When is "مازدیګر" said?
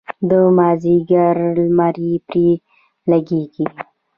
0.57-1.35